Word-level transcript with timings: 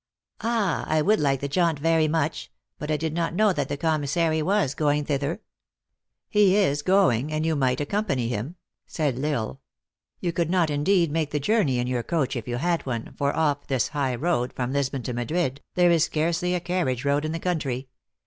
"Ah! 0.41 0.83
I 0.87 1.03
would 1.03 1.19
like 1.19 1.41
the 1.41 1.47
jaunt 1.47 1.77
very 1.77 2.07
much. 2.07 2.51
But 2.79 2.89
I 2.89 2.97
tHd 2.97 3.11
not 3.13 3.35
know 3.35 3.53
that 3.53 3.69
the 3.69 3.77
commissary 3.77 4.41
was 4.41 4.73
going 4.73 5.05
thither." 5.05 5.41
"He 6.27 6.55
is 6.55 6.81
going, 6.81 7.31
and 7.31 7.45
you 7.45 7.55
might 7.55 7.79
accompany 7.79 8.27
him," 8.27 8.55
said 8.87 9.23
L 9.23 9.31
Isle." 9.31 9.61
You 10.19 10.33
could 10.33 10.49
not 10.49 10.71
indeed 10.71 11.11
make 11.11 11.29
the 11.29 11.39
journey 11.39 11.77
in 11.77 11.85
your 11.85 12.01
coach 12.01 12.35
if 12.35 12.47
you 12.47 12.57
had 12.57 12.83
one, 12.87 13.13
for 13.15 13.35
off 13.35 13.67
this 13.67 13.89
high 13.89 14.15
road, 14.15 14.15
THE 14.15 14.19
ACTRESS 14.19 14.23
IN 14.23 14.23
HIGH 14.23 14.39
LIFE. 14.39 14.51
113 14.55 14.55
from 14.55 14.73
Lisbon 14.73 15.03
to 15.03 15.13
Madrid, 15.13 15.61
there 15.75 15.91
is 15.91 16.03
scarcely 16.05 16.55
a 16.55 16.59
carriage 16.59 17.05
road 17.05 17.23
in 17.23 17.31
the 17.31 17.39
country. 17.39 17.87